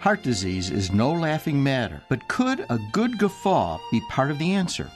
Heart 0.00 0.22
disease 0.22 0.70
is 0.70 0.92
no 0.92 1.12
laughing 1.12 1.60
matter, 1.60 2.00
but 2.08 2.28
could 2.28 2.64
a 2.70 2.78
good 2.92 3.18
guffaw 3.18 3.80
be 3.90 4.00
part 4.08 4.30
of 4.30 4.38
the 4.38 4.52
answer? 4.52 4.88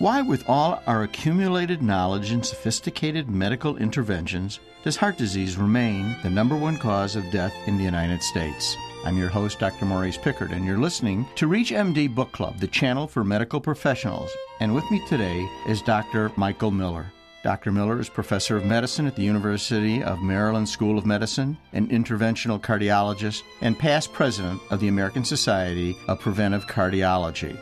Why, 0.00 0.20
with 0.20 0.48
all 0.48 0.82
our 0.88 1.04
accumulated 1.04 1.80
knowledge 1.80 2.32
and 2.32 2.44
sophisticated 2.44 3.30
medical 3.30 3.76
interventions, 3.76 4.58
does 4.82 4.96
heart 4.96 5.16
disease 5.16 5.56
remain 5.56 6.16
the 6.24 6.30
number 6.30 6.56
one 6.56 6.76
cause 6.76 7.14
of 7.14 7.30
death 7.30 7.54
in 7.66 7.76
the 7.76 7.84
United 7.84 8.20
States? 8.20 8.76
I'm 9.04 9.16
your 9.16 9.28
host, 9.28 9.60
Dr. 9.60 9.84
Maurice 9.84 10.18
Pickard, 10.18 10.50
and 10.50 10.64
you're 10.64 10.76
listening 10.76 11.24
to 11.36 11.48
ReachMD 11.48 12.12
Book 12.12 12.32
Club, 12.32 12.58
the 12.58 12.66
channel 12.66 13.06
for 13.06 13.22
medical 13.22 13.60
professionals. 13.60 14.30
And 14.58 14.74
with 14.74 14.90
me 14.90 15.00
today 15.06 15.48
is 15.68 15.82
Dr. 15.82 16.32
Michael 16.34 16.72
Miller. 16.72 17.12
Dr. 17.44 17.70
Miller 17.70 18.00
is 18.00 18.08
professor 18.08 18.56
of 18.56 18.64
medicine 18.64 19.06
at 19.06 19.14
the 19.14 19.22
University 19.22 20.02
of 20.02 20.20
Maryland 20.20 20.68
School 20.68 20.98
of 20.98 21.06
Medicine, 21.06 21.56
an 21.72 21.86
interventional 21.88 22.60
cardiologist, 22.60 23.42
and 23.60 23.78
past 23.78 24.12
president 24.12 24.60
of 24.70 24.80
the 24.80 24.88
American 24.88 25.24
Society 25.24 25.96
of 26.08 26.18
Preventive 26.18 26.66
Cardiology. 26.66 27.56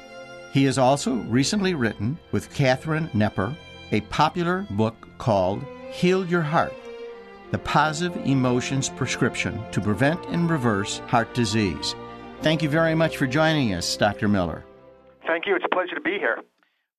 He 0.52 0.64
has 0.64 0.78
also 0.78 1.14
recently 1.14 1.74
written 1.74 2.18
with 2.32 2.52
Catherine 2.54 3.08
Knepper 3.08 3.54
a 3.92 4.00
popular 4.02 4.66
book 4.70 4.96
called 5.18 5.62
Heal 5.92 6.26
Your 6.26 6.42
Heart 6.42 6.74
The 7.50 7.58
Positive 7.58 8.16
Emotions 8.26 8.88
Prescription 8.88 9.62
to 9.72 9.80
Prevent 9.80 10.24
and 10.26 10.50
Reverse 10.50 10.98
Heart 11.06 11.34
Disease. 11.34 11.94
Thank 12.40 12.62
you 12.62 12.68
very 12.68 12.94
much 12.94 13.18
for 13.18 13.26
joining 13.26 13.74
us, 13.74 13.96
Dr. 13.96 14.28
Miller. 14.28 14.64
Thank 15.26 15.46
you. 15.46 15.54
It's 15.54 15.64
a 15.64 15.74
pleasure 15.74 15.94
to 15.94 16.00
be 16.00 16.18
here. 16.18 16.38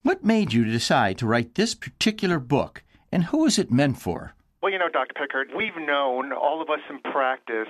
What 0.03 0.23
made 0.23 0.53
you 0.53 0.63
decide 0.63 1.17
to 1.17 1.27
write 1.27 1.55
this 1.55 1.75
particular 1.75 2.39
book, 2.39 2.83
and 3.11 3.25
who 3.25 3.45
is 3.45 3.59
it 3.59 3.71
meant 3.71 3.99
for? 3.99 4.33
Well, 4.61 4.71
you 4.71 4.79
know, 4.79 4.89
Dr. 4.89 5.13
Pickard, 5.13 5.49
we've 5.55 5.77
known, 5.77 6.31
all 6.31 6.61
of 6.61 6.69
us 6.69 6.79
in 6.89 6.99
practice 7.11 7.67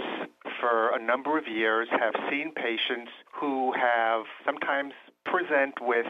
for 0.59 0.95
a 0.95 1.03
number 1.03 1.37
of 1.37 1.47
years, 1.47 1.87
have 1.91 2.13
seen 2.29 2.51
patients 2.53 3.11
who 3.33 3.73
have 3.73 4.25
sometimes 4.45 4.93
present 5.25 5.75
with 5.81 6.05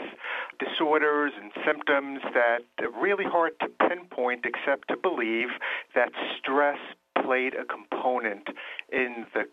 disorders 0.60 1.32
and 1.42 1.52
symptoms 1.66 2.20
that 2.34 2.60
are 2.80 3.02
really 3.02 3.26
hard 3.26 3.54
to 3.62 3.68
pinpoint 3.88 4.46
except 4.46 4.88
to 4.90 4.98
believe 4.98 5.50
that 5.96 6.12
stress 6.38 6.78
played 7.24 7.54
a 7.56 7.66
component 7.66 8.48
in 8.92 9.26
the 9.34 9.46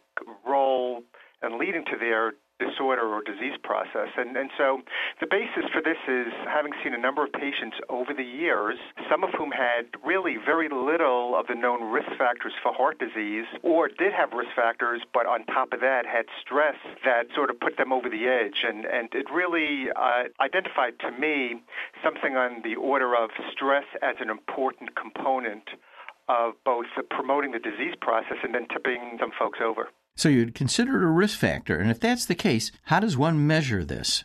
role 0.47 1.03
and 1.43 1.57
leading 1.57 1.85
to 1.85 1.97
their 1.99 2.35
disorder 2.65 3.03
or 3.03 3.23
disease 3.23 3.57
process. 3.63 4.09
And, 4.17 4.37
and 4.37 4.51
so 4.57 4.81
the 5.21 5.27
basis 5.27 5.69
for 5.73 5.83
this 5.83 5.99
is 6.09 6.33
having 6.49 6.73
seen 6.83 6.95
a 6.95 6.99
number 6.99 7.25
of 7.25 7.33
patients 7.33 7.77
over 7.89 8.13
the 8.15 8.25
years, 8.25 8.79
some 9.11 9.25
of 9.25 9.31
whom 9.37 9.51
had 9.51 9.87
really 10.05 10.37
very 10.37 10.69
little 10.69 11.37
of 11.39 11.47
the 11.47 11.55
known 11.55 11.91
risk 11.93 12.09
factors 12.17 12.53
for 12.63 12.73
heart 12.73 12.99
disease 12.99 13.47
or 13.63 13.89
did 13.89 14.13
have 14.13 14.33
risk 14.33 14.51
factors, 14.57 15.03
but 15.13 15.27
on 15.27 15.45
top 15.47 15.73
of 15.73 15.81
that 15.81 16.07
had 16.07 16.27
stress 16.41 16.77
that 17.05 17.27
sort 17.35 17.51
of 17.51 17.59
put 17.61 17.77
them 17.77 17.93
over 17.93 18.09
the 18.09 18.27
edge. 18.27 18.65
And, 18.67 18.85
and 18.85 19.09
it 19.13 19.27
really 19.33 19.91
uh, 19.95 20.25
identified 20.41 20.99
to 21.01 21.11
me 21.11 21.63
something 22.03 22.37
on 22.37 22.63
the 22.63 22.77
order 22.77 23.15
of 23.15 23.31
stress 23.53 23.85
as 24.03 24.17
an 24.21 24.31
important 24.31 24.95
component 24.97 25.65
of 26.29 26.55
both 26.65 26.87
promoting 27.11 27.53
the 27.53 27.59
disease 27.59 27.95
process 28.01 28.39
and 28.43 28.55
then 28.55 28.67
tipping 28.73 29.19
some 29.21 29.31
folks 29.39 29.59
over. 29.63 29.89
So 30.17 30.29
you'd 30.29 30.55
consider 30.55 31.03
it 31.03 31.05
a 31.05 31.11
risk 31.11 31.39
factor. 31.39 31.79
And 31.79 31.91
if 31.91 31.99
that's 31.99 32.27
the 32.27 32.35
case, 32.35 32.71
how 32.85 33.01
does 33.01 33.17
one 33.17 33.47
measure 33.47 33.85
this? 33.85 34.25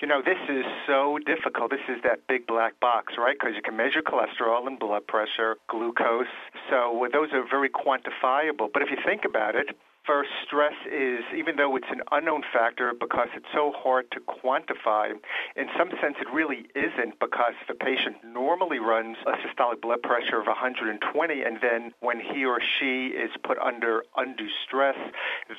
You 0.00 0.08
know, 0.08 0.20
this 0.20 0.38
is 0.48 0.64
so 0.84 1.18
difficult. 1.24 1.70
This 1.70 1.86
is 1.88 2.02
that 2.02 2.26
big 2.26 2.44
black 2.46 2.80
box, 2.80 3.14
right? 3.16 3.36
Because 3.38 3.54
you 3.54 3.62
can 3.62 3.76
measure 3.76 4.02
cholesterol 4.02 4.66
and 4.66 4.76
blood 4.76 5.06
pressure, 5.06 5.56
glucose. 5.70 6.26
So 6.68 7.06
those 7.12 7.28
are 7.32 7.44
very 7.48 7.70
quantifiable. 7.70 8.68
But 8.72 8.82
if 8.82 8.90
you 8.90 8.96
think 9.06 9.24
about 9.24 9.54
it, 9.54 9.76
First, 10.04 10.30
stress 10.44 10.74
is, 10.90 11.22
even 11.36 11.54
though 11.54 11.76
it's 11.76 11.86
an 11.90 12.02
unknown 12.10 12.42
factor 12.52 12.92
because 12.92 13.28
it's 13.36 13.46
so 13.54 13.72
hard 13.76 14.10
to 14.10 14.20
quantify, 14.20 15.12
in 15.54 15.68
some 15.78 15.90
sense 16.00 16.16
it 16.20 16.26
really 16.32 16.66
isn't 16.74 17.20
because 17.20 17.54
the 17.68 17.74
patient 17.74 18.16
normally 18.24 18.80
runs 18.80 19.16
a 19.26 19.32
systolic 19.46 19.80
blood 19.80 20.02
pressure 20.02 20.40
of 20.40 20.48
120, 20.48 21.42
and 21.42 21.58
then 21.62 21.92
when 22.00 22.18
he 22.18 22.44
or 22.44 22.60
she 22.80 23.08
is 23.08 23.30
put 23.44 23.58
under 23.58 24.02
undue 24.16 24.48
stress, 24.66 24.96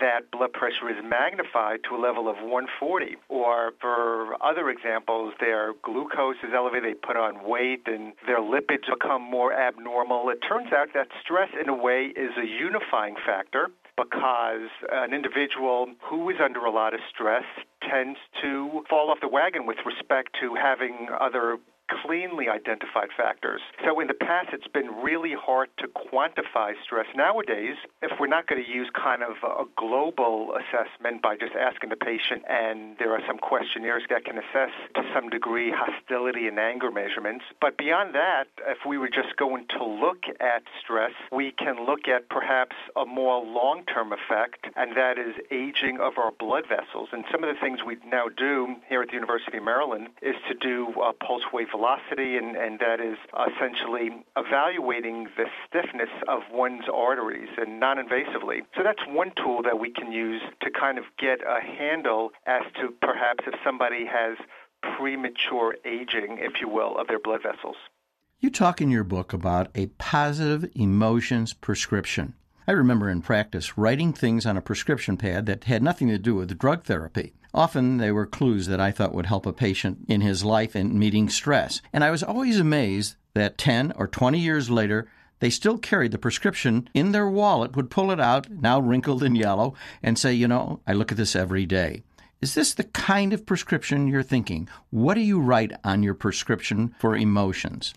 that 0.01 0.29
blood 0.29 0.51
pressure 0.51 0.90
is 0.90 0.97
magnified 1.01 1.79
to 1.88 1.96
a 1.96 2.00
level 2.00 2.28
of 2.28 2.35
140. 2.35 3.16
Or 3.29 3.72
for 3.79 4.35
other 4.44 4.69
examples, 4.69 5.34
their 5.40 5.73
glucose 5.84 6.35
is 6.44 6.51
elevated, 6.53 6.84
they 6.84 6.94
put 6.96 7.16
on 7.16 7.47
weight, 7.47 7.84
and 7.85 8.12
their 8.28 8.40
lipids 8.40 8.90
become 8.90 9.22
more 9.22 9.53
abnormal. 9.53 10.29
It 10.29 10.40
turns 10.40 10.73
out 10.73 10.90
that 10.94 11.07
stress, 11.23 11.50
in 11.59 11.69
a 11.69 11.75
way, 11.75 12.12
is 12.13 12.31
a 12.38 12.46
unifying 12.46 13.16
factor 13.25 13.69
because 13.97 14.69
an 14.91 15.13
individual 15.13 15.87
who 16.01 16.29
is 16.29 16.37
under 16.43 16.59
a 16.65 16.71
lot 16.71 16.93
of 16.93 16.99
stress 17.13 17.43
tends 17.81 18.17
to 18.41 18.83
fall 18.89 19.11
off 19.11 19.19
the 19.21 19.27
wagon 19.27 19.65
with 19.65 19.77
respect 19.85 20.35
to 20.41 20.55
having 20.55 21.07
other 21.19 21.57
cleanly 22.06 22.50
identified 22.50 23.09
factors. 23.16 23.62
So 23.84 24.00
in 24.00 24.08
the 24.08 24.14
past, 24.14 24.50
it's 24.53 24.68
been 24.68 24.90
really 25.02 25.34
hard 25.34 25.69
to 25.80 25.88
quantify 25.88 26.74
stress. 26.84 27.08
Nowadays, 27.16 27.75
if 28.02 28.12
we're 28.19 28.28
not 28.28 28.47
going 28.47 28.64
to 28.64 28.69
use 28.69 28.90
kind 28.94 29.24
of 29.24 29.36
a 29.44 29.66
global 29.78 30.56
assessment 30.56 31.22
by 31.22 31.36
just 31.38 31.53
asking 31.56 31.90
the 31.90 31.96
patient, 31.96 32.44
and 32.50 32.97
there 32.97 33.12
are 33.14 33.22
some 33.28 33.38
questionnaires 33.38 34.03
that 34.09 34.25
can 34.25 34.38
assess 34.38 34.72
to 34.96 35.02
some 35.14 35.30
degree 35.30 35.72
hostility 35.75 36.47
and 36.47 36.59
anger 36.59 36.91
measurements. 36.91 37.46
But 37.62 37.78
beyond 37.78 38.16
that, 38.16 38.46
if 38.68 38.80
we 38.88 38.97
were 38.97 39.09
just 39.09 39.35
going 39.38 39.66
to 39.78 39.84
look 39.84 40.24
at 40.40 40.64
stress, 40.84 41.12
we 41.31 41.52
can 41.52 41.85
look 41.85 42.08
at 42.08 42.30
perhaps 42.30 42.75
a 42.96 43.06
more 43.06 43.44
long-term 43.44 44.14
effect, 44.14 44.68
and 44.75 44.96
that 44.97 45.18
is 45.18 45.35
aging 45.52 46.00
of 46.02 46.18
our 46.18 46.31
blood 46.31 46.66
vessels. 46.68 47.09
And 47.12 47.24
some 47.31 47.44
of 47.44 47.53
the 47.53 47.59
things 47.59 47.80
we 47.85 47.97
now 48.06 48.28
do 48.35 48.75
here 48.90 49.02
at 49.02 49.09
the 49.09 49.14
University 49.14 49.58
of 49.58 49.64
Maryland 49.64 50.09
is 50.22 50.35
to 50.50 50.53
do 50.56 50.94
uh, 51.02 51.12
pulse 51.14 51.44
wave 51.53 51.68
velocity, 51.72 51.92
and, 52.37 52.55
and 52.55 52.79
that 52.79 52.99
is 52.99 53.17
essentially 53.51 54.23
evaluating 54.37 55.27
the 55.37 55.45
stiffness 55.67 56.09
of 56.27 56.41
one's 56.51 56.85
arteries 56.93 57.49
and 57.57 57.79
non 57.79 57.97
invasively. 57.97 58.61
So 58.75 58.83
that's 58.83 59.01
one 59.07 59.31
tool 59.35 59.61
that 59.63 59.79
we 59.79 59.91
can 59.91 60.11
use 60.11 60.41
to 60.61 60.71
kind 60.71 60.97
of 60.97 61.05
get 61.17 61.39
a 61.41 61.61
handle 61.61 62.31
as 62.45 62.63
to 62.81 62.89
perhaps 63.01 63.45
if 63.47 63.55
somebody 63.63 64.05
has 64.05 64.37
premature 64.97 65.75
aging, 65.85 66.37
if 66.39 66.61
you 66.61 66.67
will, 66.67 66.97
of 66.97 67.07
their 67.07 67.19
blood 67.19 67.41
vessels. 67.43 67.77
You 68.39 68.49
talk 68.49 68.81
in 68.81 68.91
your 68.91 69.05
book 69.05 69.31
about 69.31 69.69
a 69.73 69.87
positive 69.87 70.69
emotions 70.75 71.53
prescription. 71.53 72.33
I 72.66 72.72
remember 72.72 73.09
in 73.09 73.22
practice 73.22 73.78
writing 73.78 74.13
things 74.13 74.46
on 74.46 74.56
a 74.56 74.62
prescription 74.62 75.18
pad 75.18 75.46
that 75.47 75.66
had 75.66 75.84
nothing 75.84 76.07
to 76.07 76.18
do 76.18 76.35
with 76.35 76.57
drug 76.57 76.85
therapy. 76.85 77.34
Often 77.53 77.97
they 77.97 78.12
were 78.12 78.25
clues 78.25 78.68
that 78.68 78.79
I 78.79 78.91
thought 78.91 79.13
would 79.13 79.25
help 79.25 79.46
a 79.46 79.51
patient 79.51 80.06
in 80.07 80.22
his 80.22 80.46
life 80.46 80.75
in 80.75 80.97
meeting 80.97 81.29
stress. 81.29 81.81
And 81.91 82.03
I 82.03 82.09
was 82.09 82.23
always 82.23 82.59
amazed 82.59 83.16
that 83.34 83.57
10 83.57 83.91
or 83.97 84.07
20 84.07 84.40
years 84.40 84.69
later, 84.69 85.07
they 85.40 85.50
still 85.50 85.78
carried 85.78 86.13
the 86.13 86.18
prescription 86.18 86.90
in 86.94 87.12
their 87.12 87.28
wallet, 87.28 87.75
would 87.75 87.91
pull 87.91 88.12
it 88.12 88.19
out, 88.19 88.50
now 88.50 88.79
wrinkled 88.79 89.23
and 89.23 89.38
yellow, 89.38 89.75
and 90.02 90.18
say, 90.18 90.34
You 90.34 90.47
know, 90.47 90.79
I 90.88 90.94
look 90.94 91.12
at 91.12 91.18
this 91.18 91.35
every 91.35 91.66
day. 91.66 92.03
Is 92.41 92.56
this 92.56 92.73
the 92.73 92.85
kind 92.85 93.34
of 93.34 93.46
prescription 93.46 94.07
you're 94.07 94.23
thinking? 94.23 94.69
What 94.90 95.16
do 95.16 95.22
you 95.22 95.40
write 95.40 95.73
on 95.84 96.02
your 96.02 96.13
prescription 96.13 96.96
for 96.97 97.16
emotions? 97.16 97.94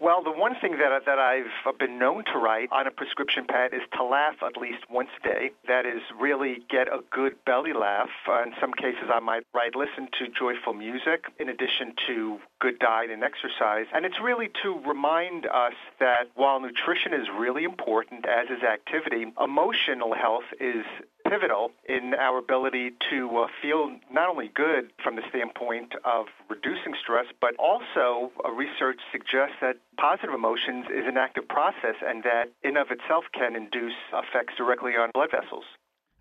Well, 0.00 0.22
the 0.22 0.32
one 0.32 0.54
thing 0.60 0.78
that 0.78 1.06
that 1.06 1.18
I've 1.18 1.78
been 1.78 1.98
known 1.98 2.24
to 2.32 2.38
write 2.38 2.68
on 2.72 2.86
a 2.86 2.90
prescription 2.90 3.44
pad 3.46 3.72
is 3.72 3.82
to 3.96 4.04
laugh 4.04 4.36
at 4.42 4.56
least 4.60 4.84
once 4.90 5.08
a 5.20 5.28
day. 5.28 5.50
That 5.68 5.86
is 5.86 6.02
really 6.18 6.58
get 6.68 6.88
a 6.88 7.00
good 7.10 7.36
belly 7.44 7.72
laugh. 7.72 8.10
Uh, 8.28 8.42
in 8.42 8.52
some 8.60 8.72
cases, 8.72 9.10
I 9.12 9.20
might 9.20 9.44
write 9.54 9.74
listen 9.74 10.08
to 10.18 10.28
joyful 10.28 10.74
music 10.74 11.24
in 11.38 11.48
addition 11.48 11.94
to 12.06 12.38
good 12.60 12.78
diet 12.78 13.10
and 13.10 13.22
exercise. 13.22 13.86
And 13.92 14.04
it's 14.04 14.20
really 14.22 14.50
to 14.62 14.78
remind 14.86 15.46
us 15.46 15.74
that 16.00 16.30
while 16.34 16.60
nutrition 16.60 17.12
is 17.14 17.26
really 17.36 17.64
important, 17.64 18.26
as 18.26 18.48
is 18.50 18.62
activity, 18.62 19.26
emotional 19.40 20.14
health 20.14 20.46
is 20.60 20.84
pivotal 21.32 21.70
in 21.88 22.12
our 22.14 22.38
ability 22.38 22.90
to 23.10 23.38
uh, 23.38 23.46
feel 23.62 23.96
not 24.12 24.28
only 24.28 24.50
good 24.54 24.92
from 25.02 25.16
the 25.16 25.22
standpoint 25.30 25.94
of 26.04 26.26
reducing 26.50 26.92
stress, 27.02 27.24
but 27.40 27.54
also 27.58 28.30
uh, 28.44 28.50
research 28.50 28.98
suggests 29.10 29.56
that 29.62 29.76
positive 29.96 30.34
emotions 30.34 30.84
is 30.92 31.06
an 31.06 31.16
active 31.16 31.48
process 31.48 31.96
and 32.04 32.22
that 32.22 32.52
in 32.62 32.76
of 32.76 32.88
itself 32.90 33.24
can 33.32 33.56
induce 33.56 33.96
effects 34.12 34.54
directly 34.58 34.92
on 34.92 35.10
blood 35.14 35.30
vessels. 35.30 35.64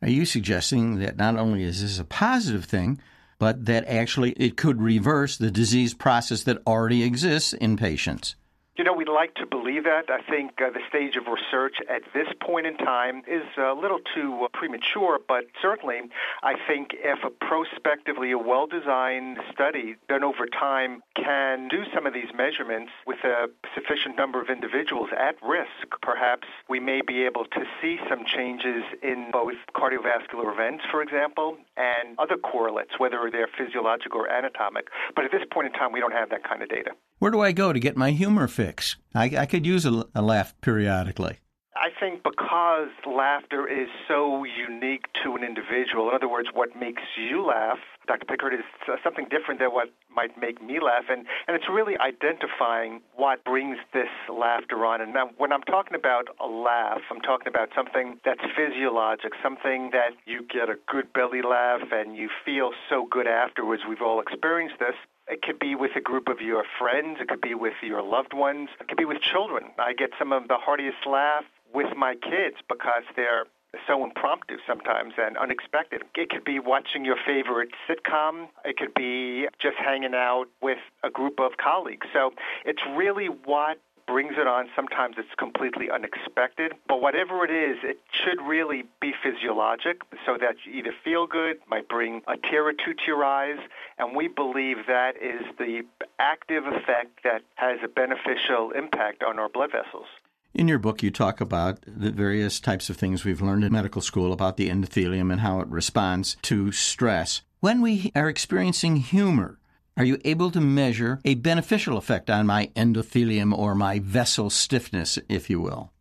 Are 0.02 0.10
you 0.10 0.26
suggesting 0.26 1.00
that 1.00 1.18
not 1.18 1.36
only 1.36 1.64
is 1.64 1.82
this 1.82 2.00
a 2.00 2.06
positive 2.06 2.64
thing, 2.64 3.00
but 3.38 3.66
that 3.66 3.86
actually 3.88 4.32
it 4.32 4.56
could 4.56 4.82
reverse 4.82 5.36
the 5.36 5.52
disease 5.52 5.94
process 5.94 6.44
that 6.44 6.62
already 6.66 7.04
exists 7.04 7.52
in 7.52 7.76
patients? 7.76 8.36
You 8.82 8.86
know, 8.86 8.94
we'd 8.94 9.08
like 9.08 9.36
to 9.36 9.46
believe 9.46 9.84
that. 9.84 10.10
I 10.10 10.24
think 10.24 10.60
uh, 10.60 10.72
the 10.72 10.80
stage 10.90 11.16
of 11.16 11.28
research 11.28 11.76
at 11.88 12.02
this 12.16 12.26
point 12.42 12.66
in 12.66 12.78
time 12.78 13.22
is 13.28 13.44
a 13.56 13.74
little 13.74 14.00
too 14.16 14.44
uh, 14.44 14.48
premature, 14.52 15.20
but 15.28 15.44
certainly 15.62 16.00
I 16.42 16.56
think 16.68 16.96
if 16.96 17.24
a 17.24 17.30
prospectively 17.30 18.32
a 18.32 18.40
well-designed 18.40 19.38
study 19.54 19.98
done 20.10 20.24
over 20.24 20.48
time 20.48 21.04
can 21.16 21.68
do 21.68 21.84
some 21.94 22.08
of 22.08 22.16
these 22.16 22.34
measurements 22.34 22.92
with 23.06 23.24
a 23.24 23.52
sufficient 23.76 24.18
number 24.18 24.42
of 24.42 24.50
individuals 24.50 25.12
at 25.16 25.36
risk, 25.44 26.02
perhaps 26.02 26.48
we 26.68 26.80
may 26.80 27.02
be 27.02 27.22
able 27.22 27.46
to 27.46 27.64
see 27.84 28.00
some 28.10 28.26
changes 28.26 28.84
in 29.04 29.30
both 29.32 29.54
cardiovascular 29.76 30.52
events, 30.52 30.86
for 30.90 31.04
example, 31.04 31.56
and 31.78 32.18
other 32.18 32.36
correlates, 32.36 32.98
whether 32.98 33.30
they're 33.32 33.48
physiological 33.56 34.22
or 34.22 34.28
anatomic. 34.28 34.88
But 35.16 35.26
at 35.26 35.32
this 35.32 35.44
point 35.52 35.68
in 35.68 35.74
time, 35.74 35.92
we 35.92 36.00
don't 36.00 36.14
have 36.14 36.32
that 36.32 36.44
kind 36.44 36.64
of 36.64 36.70
data. 36.70 36.94
Where 37.22 37.30
do 37.30 37.40
I 37.40 37.52
go 37.52 37.72
to 37.72 37.80
get 37.80 37.96
my 37.96 38.10
humor 38.10 38.48
fix? 38.48 38.96
I, 39.14 39.26
I 39.38 39.46
could 39.46 39.64
use 39.64 39.86
a, 39.86 40.06
a 40.16 40.24
laugh 40.24 40.56
periodically. 40.60 41.38
I 41.76 41.90
think 42.00 42.24
because 42.24 42.90
laughter 43.06 43.70
is 43.70 43.88
so 44.08 44.44
unique 44.44 45.06
to 45.24 45.36
an 45.36 45.44
individual, 45.44 46.10
in 46.10 46.16
other 46.16 46.28
words, 46.28 46.50
what 46.52 46.76
makes 46.76 47.04
you 47.16 47.46
laugh, 47.46 47.78
Dr. 48.08 48.26
Pickard, 48.26 48.56
is 48.56 48.66
something 49.04 49.28
different 49.30 49.60
than 49.60 49.70
what 49.70 49.94
might 50.10 50.34
make 50.36 50.64
me 50.64 50.80
laugh. 50.82 51.06
And, 51.10 51.28
and 51.48 51.56
it's 51.56 51.70
really 51.72 51.94
identifying 52.02 53.02
what 53.14 53.44
brings 53.44 53.78
this 53.94 54.10
laughter 54.26 54.84
on. 54.84 55.02
And 55.02 55.14
now, 55.14 55.30
when 55.38 55.54
I'm 55.54 55.62
talking 55.70 55.94
about 55.94 56.26
a 56.42 56.48
laugh, 56.48 57.02
I'm 57.12 57.22
talking 57.22 57.48
about 57.48 57.70
something 57.76 58.18
that's 58.26 58.42
physiologic, 58.58 59.34
something 59.44 59.92
that 59.94 60.18
you 60.26 60.42
get 60.50 60.70
a 60.70 60.76
good 60.90 61.14
belly 61.14 61.46
laugh 61.46 61.82
and 61.92 62.18
you 62.18 62.30
feel 62.44 62.72
so 62.90 63.06
good 63.06 63.28
afterwards. 63.28 63.84
We've 63.88 64.02
all 64.02 64.20
experienced 64.22 64.80
this. 64.80 64.98
It 65.32 65.42
could 65.42 65.60
be 65.60 65.76
with 65.76 65.92
a 65.96 66.02
group 66.02 66.28
of 66.28 66.42
your 66.42 66.66
friends. 66.78 67.20
It 67.22 67.30
could 67.30 67.40
be 67.40 67.56
with 67.56 67.76
your 67.82 68.04
loved 68.04 68.34
ones. 68.34 68.68
It 68.82 68.90
could 68.90 68.98
be 68.98 69.06
with 69.06 69.22
children. 69.22 69.72
I 69.80 69.94
get 69.94 70.10
some 70.20 70.34
of 70.34 70.50
the 70.50 70.58
heartiest 70.58 71.08
laugh 71.10 71.46
with 71.74 71.96
my 71.96 72.16
kids 72.16 72.58
because 72.68 73.04
they're 73.16 73.46
so 73.88 74.04
impromptu 74.04 74.58
sometimes 74.68 75.14
and 75.18 75.38
unexpected. 75.38 76.04
It 76.16 76.30
could 76.30 76.44
be 76.44 76.60
watching 76.60 77.06
your 77.06 77.16
favorite 77.26 77.70
sitcom. 77.88 78.50
It 78.66 78.76
could 78.76 78.94
be 78.94 79.48
just 79.62 79.78
hanging 79.78 80.14
out 80.14 80.48
with 80.62 80.80
a 81.02 81.10
group 81.10 81.40
of 81.40 81.52
colleagues. 81.56 82.08
So 82.12 82.34
it's 82.66 82.82
really 82.96 83.28
what 83.28 83.80
brings 84.12 84.34
it 84.38 84.48
on. 84.48 84.68
Sometimes 84.76 85.16
it's 85.18 85.34
completely 85.38 85.90
unexpected. 85.90 86.74
But 86.88 87.02
whatever 87.02 87.46
it 87.46 87.52
is, 87.52 87.78
it 87.84 88.00
should 88.12 88.46
really 88.46 88.84
be 89.00 89.14
physiologic 89.24 90.02
so 90.26 90.38
that 90.40 90.56
you 90.66 90.74
either 90.80 90.94
feel 91.04 91.28
good, 91.28 91.58
might 91.70 91.88
bring 91.88 92.22
a 92.28 92.36
tear 92.36 92.68
or 92.68 92.74
two 92.74 92.94
to 92.94 93.04
your 93.08 93.24
eyes. 93.24 93.60
And 93.98 94.16
we 94.16 94.28
believe 94.28 94.78
that 94.88 95.16
is 95.16 95.44
the 95.58 95.84
active 96.20 96.66
effect 96.66 97.24
that 97.24 97.42
has 97.56 97.80
a 97.84 97.88
beneficial 97.88 98.72
impact 98.72 99.24
on 99.24 99.40
our 99.40 99.48
blood 99.48 99.72
vessels. 99.72 100.08
In 100.54 100.68
your 100.68 100.80
book, 100.80 101.02
you 101.02 101.12
talk 101.12 101.40
about 101.40 101.80
the 101.88 102.12
various 102.12 102.60
types 102.60 102.90
of 102.90 102.98
things 102.98 103.24
we've 103.24 103.42
learned 103.42 103.64
in 103.64 103.72
medical 103.72 104.02
school 104.02 104.34
about 104.34 104.58
the 104.58 104.70
endothelium 104.70 105.32
and 105.32 105.40
how 105.40 105.62
it 105.62 105.68
responds 105.70 106.36
to 106.42 106.74
stress. 106.74 107.42
When 107.62 107.82
we 107.82 108.12
are 108.16 108.28
experiencing 108.28 108.98
humor, 108.98 109.60
are 109.98 110.06
you 110.06 110.20
able 110.24 110.52
to 110.52 110.62
measure 110.62 111.20
a 111.26 111.36
beneficial 111.36 111.98
effect 111.98 112.30
on 112.30 112.46
my 112.46 112.68
endothelium 112.76 113.58
or 113.58 113.76
my 113.76 114.00
vessel 114.00 114.50
stiffness, 114.50 115.20
if 115.28 115.50
you 115.50 115.60
will? 115.60 115.92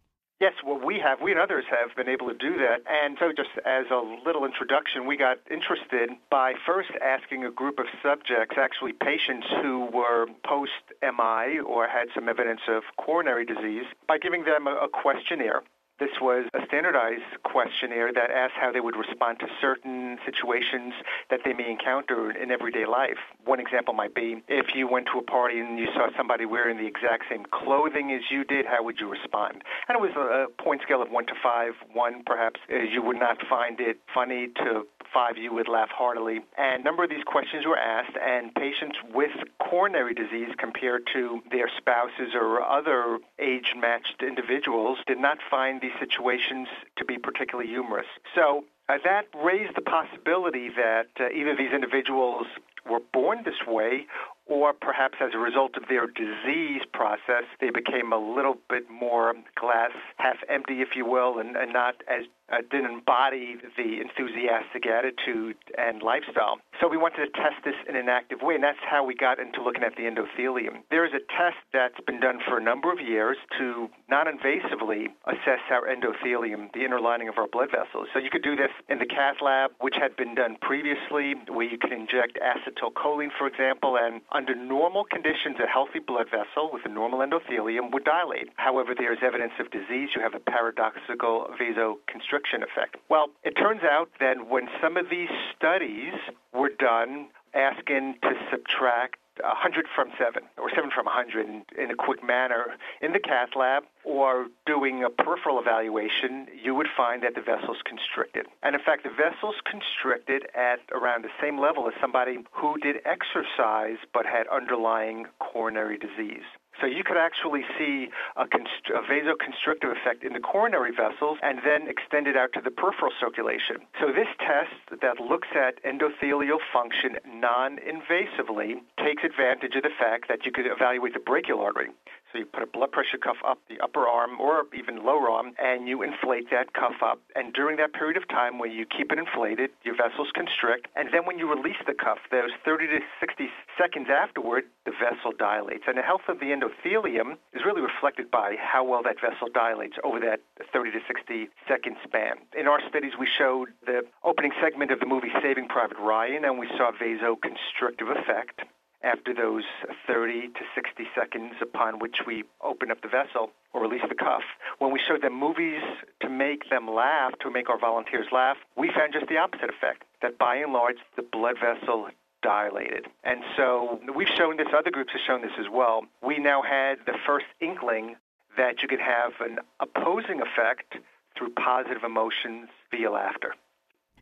Yes, 0.40 0.54
well, 0.64 0.80
we 0.82 0.98
have, 1.04 1.20
we 1.20 1.32
and 1.32 1.40
others 1.40 1.64
have 1.68 1.94
been 1.94 2.08
able 2.08 2.28
to 2.28 2.34
do 2.34 2.56
that. 2.56 2.80
And 2.88 3.18
so, 3.20 3.30
just 3.36 3.50
as 3.66 3.84
a 3.92 4.00
little 4.24 4.46
introduction, 4.46 5.06
we 5.06 5.18
got 5.18 5.36
interested 5.50 6.08
by 6.30 6.54
first 6.64 6.88
asking 7.04 7.44
a 7.44 7.50
group 7.50 7.78
of 7.78 7.84
subjects, 8.02 8.56
actually 8.56 8.94
patients 8.94 9.46
who 9.60 9.90
were 9.92 10.26
post 10.48 10.80
MI 11.02 11.60
or 11.60 11.86
had 11.86 12.08
some 12.14 12.26
evidence 12.26 12.62
of 12.68 12.84
coronary 12.96 13.44
disease, 13.44 13.84
by 14.08 14.16
giving 14.16 14.44
them 14.44 14.66
a, 14.66 14.88
questionnaire 14.88 15.60
this 16.00 16.10
was 16.20 16.46
a 16.54 16.64
standardized 16.66 17.42
questionnaire 17.44 18.12
that 18.12 18.30
asked 18.30 18.54
how 18.58 18.72
they 18.72 18.80
would 18.80 18.96
respond 18.96 19.38
to 19.40 19.46
certain 19.60 20.18
situations 20.24 20.94
that 21.28 21.40
they 21.44 21.52
may 21.52 21.70
encounter 21.70 22.30
in 22.30 22.50
everyday 22.50 22.86
life. 22.86 23.18
One 23.44 23.60
example 23.60 23.94
might 23.94 24.14
be 24.14 24.42
if 24.48 24.74
you 24.74 24.88
went 24.88 25.06
to 25.12 25.18
a 25.18 25.22
party 25.22 25.60
and 25.60 25.78
you 25.78 25.86
saw 25.94 26.08
somebody 26.16 26.46
wearing 26.46 26.78
the 26.78 26.86
exact 26.86 27.24
same 27.28 27.44
clothing 27.52 28.12
as 28.12 28.22
you 28.30 28.44
did, 28.44 28.66
how 28.66 28.82
would 28.82 28.98
you 28.98 29.08
respond? 29.08 29.62
And 29.88 29.96
it 29.96 30.00
was 30.00 30.16
a 30.16 30.46
point 30.62 30.82
scale 30.82 31.02
of 31.02 31.10
1 31.10 31.26
to 31.26 31.34
5. 31.42 31.72
1, 31.92 32.22
perhaps, 32.24 32.60
you 32.68 33.02
would 33.02 33.18
not 33.18 33.36
find 33.48 33.78
it 33.80 33.98
funny 34.14 34.48
to 34.56 34.86
five, 35.12 35.36
you 35.36 35.52
would 35.52 35.68
laugh 35.68 35.90
heartily. 35.90 36.40
And 36.58 36.80
a 36.80 36.84
number 36.84 37.04
of 37.04 37.10
these 37.10 37.24
questions 37.24 37.66
were 37.66 37.78
asked, 37.78 38.16
and 38.16 38.54
patients 38.54 38.96
with 39.12 39.32
coronary 39.58 40.14
disease 40.14 40.50
compared 40.58 41.06
to 41.12 41.40
their 41.50 41.68
spouses 41.76 42.34
or 42.34 42.62
other 42.62 43.18
age 43.38 43.74
matched 43.76 44.22
individuals 44.22 44.98
did 45.06 45.18
not 45.18 45.38
find 45.50 45.80
these 45.80 45.98
situations 45.98 46.68
to 46.96 47.04
be 47.04 47.18
particularly 47.18 47.68
humorous. 47.68 48.06
So 48.34 48.64
uh, 48.88 48.98
that 49.04 49.26
raised 49.34 49.76
the 49.76 49.82
possibility 49.82 50.68
that 50.70 51.08
uh, 51.18 51.28
either 51.30 51.54
these 51.56 51.72
individuals 51.72 52.46
were 52.88 53.00
born 53.12 53.42
this 53.44 53.66
way 53.66 54.06
or 54.46 54.72
perhaps 54.72 55.18
as 55.20 55.30
a 55.32 55.38
result 55.38 55.76
of 55.76 55.84
their 55.88 56.08
disease 56.08 56.82
process, 56.92 57.44
they 57.60 57.70
became 57.70 58.12
a 58.12 58.18
little 58.18 58.56
bit 58.68 58.90
more 58.90 59.32
glass 59.54 59.92
half 60.16 60.38
empty, 60.48 60.82
if 60.82 60.96
you 60.96 61.06
will, 61.06 61.38
and, 61.38 61.56
and 61.56 61.72
not 61.72 61.94
as 62.08 62.24
uh, 62.50 62.62
didn't 62.70 62.90
embody 62.90 63.56
the 63.76 64.00
enthusiastic 64.00 64.86
attitude 64.86 65.56
and 65.78 66.02
lifestyle. 66.02 66.58
So 66.80 66.88
we 66.88 66.96
wanted 66.96 67.26
to 67.26 67.30
test 67.32 67.62
this 67.64 67.76
in 67.88 67.94
an 67.94 68.08
active 68.08 68.42
way, 68.42 68.54
and 68.54 68.64
that's 68.64 68.82
how 68.82 69.04
we 69.04 69.14
got 69.14 69.38
into 69.38 69.62
looking 69.62 69.84
at 69.84 69.94
the 69.96 70.02
endothelium. 70.04 70.82
There 70.90 71.04
is 71.04 71.12
a 71.12 71.22
test 71.30 71.60
that's 71.72 72.00
been 72.06 72.20
done 72.20 72.40
for 72.46 72.58
a 72.58 72.62
number 72.62 72.92
of 72.92 72.98
years 72.98 73.36
to 73.58 73.88
non-invasively 74.08 75.12
assess 75.26 75.62
our 75.70 75.86
endothelium, 75.86 76.72
the 76.72 76.84
inner 76.84 77.00
lining 77.00 77.28
of 77.28 77.38
our 77.38 77.46
blood 77.46 77.68
vessels. 77.70 78.08
So 78.12 78.18
you 78.18 78.30
could 78.30 78.42
do 78.42 78.56
this 78.56 78.72
in 78.88 78.98
the 78.98 79.06
cath 79.06 79.38
lab, 79.40 79.70
which 79.80 79.94
had 80.00 80.16
been 80.16 80.34
done 80.34 80.56
previously, 80.60 81.34
where 81.48 81.66
you 81.66 81.78
can 81.78 81.92
inject 81.92 82.38
acetylcholine, 82.40 83.30
for 83.38 83.46
example, 83.46 83.96
and 84.00 84.20
under 84.32 84.54
normal 84.54 85.04
conditions, 85.04 85.56
a 85.62 85.68
healthy 85.68 86.00
blood 86.00 86.26
vessel 86.30 86.70
with 86.72 86.82
a 86.84 86.88
normal 86.88 87.20
endothelium 87.20 87.92
would 87.92 88.04
dilate. 88.04 88.48
However, 88.56 88.94
there 88.96 89.12
is 89.12 89.20
evidence 89.22 89.52
of 89.60 89.70
disease. 89.70 90.10
You 90.16 90.22
have 90.22 90.34
a 90.34 90.40
paradoxical 90.40 91.46
vasoconstriction 91.60 92.39
effect. 92.62 92.96
Well, 93.08 93.28
it 93.44 93.52
turns 93.52 93.82
out 93.82 94.10
that 94.20 94.48
when 94.48 94.68
some 94.80 94.96
of 94.96 95.10
these 95.10 95.28
studies 95.56 96.14
were 96.52 96.70
done 96.70 97.28
asking 97.54 98.14
to 98.22 98.34
subtract 98.50 99.16
100 99.42 99.86
from 99.94 100.10
7 100.18 100.42
or 100.58 100.70
7 100.70 100.90
from 100.90 101.06
100 101.06 101.46
in, 101.46 101.62
in, 101.78 101.90
a 101.90 101.94
quick 101.94 102.22
manner 102.22 102.76
in 103.00 103.12
the 103.12 103.18
cath 103.18 103.56
lab 103.56 103.84
or 104.04 104.48
doing 104.66 105.02
a 105.02 105.10
peripheral 105.10 105.58
evaluation, 105.58 106.46
you 106.62 106.74
would 106.74 106.88
find 106.94 107.22
that 107.22 107.34
the 107.34 107.40
vessel's 107.40 107.80
constricted. 107.84 108.46
And 108.62 108.74
in 108.74 108.82
fact, 108.82 109.04
the 109.04 109.10
vessel's 109.10 109.56
constricted 109.64 110.46
at 110.54 110.80
around 110.92 111.24
the 111.24 111.32
same 111.40 111.58
level 111.58 111.86
as 111.88 111.94
somebody 112.00 112.38
who 112.52 112.76
did 112.78 112.96
exercise 113.04 113.98
but 114.12 114.26
had 114.26 114.46
underlying 114.48 115.26
coronary 115.38 115.98
disease. 115.98 116.44
So 116.80 116.86
you 116.86 117.04
could 117.04 117.16
actually 117.16 117.64
see 117.78 118.08
a, 118.36 118.46
const- 118.48 118.88
a, 118.88 119.02
vasoconstrictive 119.04 119.92
effect 119.92 120.24
in 120.24 120.32
the 120.32 120.40
coronary 120.40 120.92
vessels 120.92 121.38
and 121.42 121.60
then 121.64 121.88
extend 121.88 122.26
it 122.26 122.36
out 122.36 122.52
to 122.54 122.60
the 122.60 122.70
peripheral 122.70 123.12
circulation. 123.20 123.84
So 124.00 124.08
this 124.08 124.28
test 124.38 125.00
that 125.00 125.20
looks 125.20 125.48
at 125.54 125.82
endothelial 125.84 126.58
function 126.72 127.16
non-invasively 127.26 128.80
takes 128.98 129.24
advantage 129.24 129.76
of 129.76 129.82
the 129.82 129.94
fact 129.98 130.28
that 130.28 130.46
you 130.46 130.52
could 130.52 130.66
evaluate 130.66 131.12
the 131.12 131.20
brachial 131.20 131.60
artery. 131.60 131.88
So 132.32 132.38
you 132.38 132.46
put 132.46 132.62
a 132.62 132.66
blood 132.66 132.92
pressure 132.92 133.18
cuff 133.18 133.36
up 133.46 133.58
the 133.68 133.80
upper 133.82 134.06
arm 134.06 134.40
or 134.40 134.66
even 134.74 135.04
lower 135.04 135.28
arm, 135.30 135.52
and 135.58 135.88
you 135.88 136.02
inflate 136.02 136.50
that 136.50 136.72
cuff 136.74 137.02
up. 137.02 137.18
And 137.34 137.52
during 137.52 137.76
that 137.78 137.92
period 137.92 138.16
of 138.16 138.28
time 138.28 138.58
when 138.58 138.70
you 138.70 138.86
keep 138.86 139.10
it 139.10 139.18
inflated, 139.18 139.70
your 139.82 139.96
vessels 139.96 140.30
constrict. 140.34 140.86
And 140.94 141.08
then 141.12 141.26
when 141.26 141.38
you 141.38 141.50
release 141.50 141.80
the 141.86 141.94
cuff, 141.94 142.18
those 142.30 142.54
30 142.64 142.86
to 142.86 143.00
60 143.18 143.48
seconds 143.76 144.06
afterward, 144.10 144.64
the 144.84 144.92
vessel 144.92 145.32
dilates. 145.36 145.84
And 145.86 145.98
the 145.98 146.06
health 146.06 146.28
of 146.28 146.38
the 146.38 146.54
endothelium 146.54 147.34
is 147.52 147.66
really 147.66 147.82
reflected 147.82 148.30
by 148.30 148.54
how 148.60 148.84
well 148.84 149.02
that 149.02 149.20
vessel 149.20 149.48
dilates 149.52 149.96
over 150.04 150.20
that 150.20 150.40
30 150.72 150.92
to 150.92 151.00
60 151.06 151.48
second 151.66 151.96
span. 152.04 152.38
In 152.56 152.68
our 152.68 152.80
studies, 152.88 153.12
we 153.18 153.26
showed 153.26 153.70
the 153.84 154.02
opening 154.22 154.52
segment 154.62 154.92
of 154.92 155.00
the 155.00 155.06
movie 155.06 155.34
Saving 155.42 155.66
Private 155.66 155.98
Ryan, 155.98 156.44
and 156.44 156.58
we 156.58 156.68
saw 156.78 156.92
vasoconstrictive 156.94 158.06
effect 158.06 158.62
after 159.02 159.34
those 159.34 159.64
30 160.06 160.48
to 160.48 160.60
60 160.74 161.04
seconds 161.14 161.54
upon 161.60 161.98
which 161.98 162.18
we 162.26 162.44
open 162.62 162.90
up 162.90 163.00
the 163.02 163.08
vessel 163.08 163.50
or 163.72 163.82
release 163.82 164.02
the 164.08 164.14
cuff. 164.14 164.42
When 164.78 164.92
we 164.92 165.00
showed 165.00 165.22
them 165.22 165.38
movies 165.38 165.82
to 166.20 166.28
make 166.28 166.68
them 166.68 166.88
laugh, 166.88 167.32
to 167.40 167.50
make 167.50 167.70
our 167.70 167.78
volunteers 167.78 168.26
laugh, 168.32 168.56
we 168.76 168.90
found 168.90 169.12
just 169.12 169.26
the 169.28 169.38
opposite 169.38 169.70
effect, 169.70 170.04
that 170.22 170.38
by 170.38 170.56
and 170.56 170.72
large 170.72 170.96
the 171.16 171.22
blood 171.22 171.56
vessel 171.60 172.08
dilated. 172.42 173.06
And 173.24 173.42
so 173.56 174.00
we've 174.14 174.28
shown 174.28 174.56
this, 174.56 174.68
other 174.76 174.90
groups 174.90 175.12
have 175.12 175.22
shown 175.26 175.42
this 175.42 175.52
as 175.58 175.66
well. 175.70 176.04
We 176.22 176.38
now 176.38 176.62
had 176.62 176.98
the 177.06 177.16
first 177.26 177.46
inkling 177.60 178.16
that 178.56 178.82
you 178.82 178.88
could 178.88 179.00
have 179.00 179.32
an 179.40 179.58
opposing 179.78 180.40
effect 180.40 180.96
through 181.36 181.50
positive 181.50 182.02
emotions 182.04 182.68
via 182.90 183.10
laughter. 183.10 183.54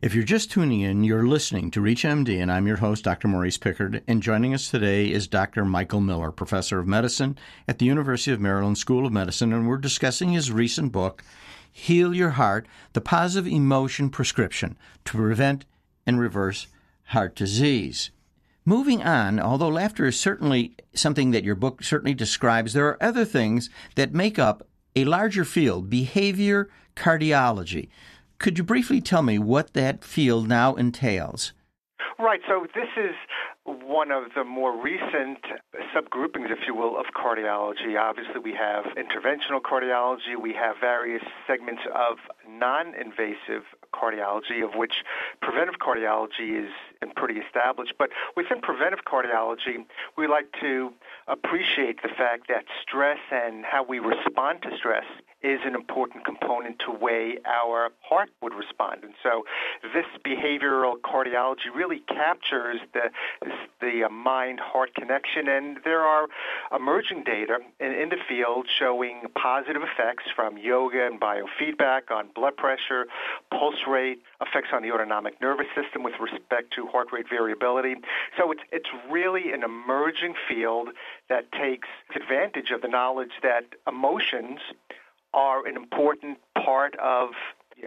If 0.01 0.15
you're 0.15 0.23
just 0.23 0.49
tuning 0.49 0.79
in, 0.79 1.03
you're 1.03 1.27
listening 1.27 1.71
to 1.71 1.81
ReachMD, 1.81 2.41
and 2.41 2.49
I'm 2.49 2.65
your 2.65 2.77
host, 2.77 3.03
Dr. 3.03 3.27
Maurice 3.27 3.57
Pickard. 3.57 4.01
And 4.07 4.23
joining 4.23 4.53
us 4.53 4.71
today 4.71 5.11
is 5.11 5.27
Dr. 5.27 5.65
Michael 5.65 5.99
Miller, 5.99 6.31
professor 6.31 6.79
of 6.79 6.87
medicine 6.87 7.37
at 7.67 7.79
the 7.79 7.85
University 7.85 8.31
of 8.31 8.39
Maryland 8.39 8.77
School 8.77 9.05
of 9.05 9.11
Medicine, 9.11 9.51
and 9.51 9.67
we're 9.67 9.75
discussing 9.75 10.29
his 10.29 10.53
recent 10.53 10.93
book, 10.93 11.21
Heal 11.69 12.15
Your 12.15 12.29
Heart 12.29 12.65
The 12.93 13.01
Positive 13.01 13.51
Emotion 13.51 14.09
Prescription 14.09 14.77
to 15.03 15.17
Prevent 15.17 15.65
and 16.07 16.17
Reverse 16.17 16.67
Heart 17.07 17.35
Disease. 17.35 18.11
Moving 18.63 19.03
on, 19.03 19.37
although 19.37 19.67
laughter 19.67 20.05
is 20.05 20.17
certainly 20.17 20.77
something 20.93 21.31
that 21.31 21.43
your 21.43 21.55
book 21.55 21.83
certainly 21.83 22.13
describes, 22.13 22.71
there 22.71 22.87
are 22.87 23.03
other 23.03 23.25
things 23.25 23.69
that 23.95 24.13
make 24.13 24.39
up 24.39 24.65
a 24.95 25.03
larger 25.03 25.43
field 25.43 25.89
behavior 25.89 26.69
cardiology. 26.95 27.89
Could 28.39 28.57
you 28.57 28.63
briefly 28.63 29.01
tell 29.01 29.21
me 29.21 29.37
what 29.37 29.73
that 29.73 30.03
field 30.03 30.47
now 30.47 30.75
entails? 30.75 31.51
Right. 32.17 32.39
So 32.47 32.65
this 32.73 32.87
is 32.97 33.15
one 33.65 34.11
of 34.11 34.31
the 34.35 34.43
more 34.43 34.81
recent 34.81 35.39
subgroupings, 35.93 36.49
if 36.49 36.59
you 36.65 36.73
will, 36.73 36.97
of 36.97 37.07
cardiology. 37.15 37.99
Obviously, 37.99 38.39
we 38.41 38.53
have 38.53 38.85
interventional 38.95 39.61
cardiology, 39.61 40.39
we 40.41 40.53
have 40.53 40.75
various 40.79 41.23
segments 41.47 41.81
of 41.93 42.17
non 42.47 42.93
invasive 42.95 43.63
cardiology, 43.93 44.63
of 44.63 44.75
which 44.75 45.03
preventive 45.41 45.75
cardiology 45.79 46.63
is 46.63 46.71
pretty 47.15 47.39
established. 47.39 47.93
But 47.97 48.09
within 48.37 48.61
preventive 48.61 48.99
cardiology, 49.05 49.85
we 50.17 50.27
like 50.27 50.47
to 50.61 50.91
appreciate 51.27 52.01
the 52.01 52.09
fact 52.09 52.47
that 52.47 52.63
stress 52.81 53.19
and 53.31 53.65
how 53.65 53.83
we 53.83 53.99
respond 53.99 54.61
to 54.63 54.75
stress 54.77 55.05
is 55.41 55.59
an 55.63 55.75
important 55.75 56.25
component 56.25 56.79
to 56.79 56.91
way 56.91 57.37
our 57.45 57.89
heart 58.01 58.29
would 58.41 58.53
respond. 58.53 59.03
And 59.03 59.13
so 59.23 59.43
this 59.93 60.05
behavioral 60.25 60.95
cardiology 60.99 61.73
really 61.73 61.99
captures 61.99 62.79
the, 62.93 63.09
the 63.79 64.03
uh, 64.05 64.09
mind-heart 64.09 64.93
connection, 64.95 65.47
and 65.47 65.77
there 65.83 66.01
are 66.01 66.27
emerging 66.75 67.23
data 67.23 67.59
in, 67.79 67.91
in 67.93 68.09
the 68.09 68.17
field 68.27 68.67
showing 68.77 69.21
positive 69.35 69.81
effects 69.81 70.25
from 70.35 70.57
yoga 70.57 71.05
and 71.05 71.19
biofeedback 71.21 72.11
on 72.11 72.29
blood 72.35 72.57
pressure, 72.57 73.07
pulse 73.49 73.87
rate, 73.87 74.21
effects 74.41 74.69
on 74.73 74.81
the 74.81 74.91
autonomic 74.91 75.39
nervous 75.41 75.67
system 75.75 76.03
with 76.03 76.13
respect 76.19 76.73
to 76.75 76.85
heart 76.87 77.07
rate 77.11 77.27
variability. 77.29 77.95
So 78.37 78.51
it's, 78.51 78.61
it's 78.71 78.89
really 79.09 79.51
an 79.53 79.63
emerging 79.63 80.35
field 80.47 80.89
that 81.29 81.51
takes 81.51 81.87
advantage 82.15 82.71
of 82.71 82.81
the 82.81 82.87
knowledge 82.87 83.31
that 83.41 83.63
emotions 83.87 84.59
are 85.33 85.65
an 85.65 85.75
important 85.75 86.37
part 86.55 86.95
of 86.99 87.29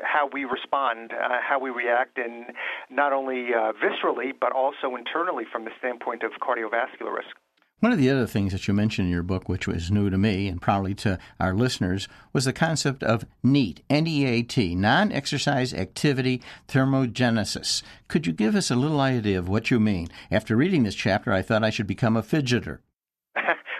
how 0.02 0.28
we 0.32 0.44
respond, 0.44 1.12
uh, 1.12 1.38
how 1.46 1.58
we 1.58 1.70
react, 1.70 2.18
and 2.18 2.46
not 2.90 3.12
only 3.12 3.48
uh, 3.54 3.72
viscerally, 3.72 4.32
but 4.38 4.52
also 4.52 4.96
internally 4.96 5.44
from 5.50 5.64
the 5.64 5.70
standpoint 5.78 6.22
of 6.22 6.32
cardiovascular 6.40 7.14
risk. 7.14 7.36
One 7.80 7.90
of 7.90 7.98
the 7.98 8.10
other 8.10 8.28
things 8.28 8.52
that 8.52 8.68
you 8.68 8.74
mentioned 8.74 9.08
in 9.08 9.12
your 9.12 9.24
book, 9.24 9.48
which 9.48 9.66
was 9.66 9.90
new 9.90 10.08
to 10.08 10.16
me 10.16 10.46
and 10.46 10.62
probably 10.62 10.94
to 10.94 11.18
our 11.40 11.52
listeners, 11.52 12.06
was 12.32 12.44
the 12.44 12.52
concept 12.52 13.02
of 13.02 13.24
NEAT, 13.42 13.82
N-E-A-T, 13.90 14.76
non-exercise 14.76 15.74
activity 15.74 16.40
thermogenesis. 16.68 17.82
Could 18.06 18.24
you 18.24 18.32
give 18.32 18.54
us 18.54 18.70
a 18.70 18.76
little 18.76 19.00
idea 19.00 19.36
of 19.36 19.48
what 19.48 19.72
you 19.72 19.80
mean? 19.80 20.06
After 20.30 20.54
reading 20.54 20.84
this 20.84 20.94
chapter, 20.94 21.32
I 21.32 21.42
thought 21.42 21.64
I 21.64 21.70
should 21.70 21.88
become 21.88 22.16
a 22.16 22.22
fidgeter. 22.22 22.78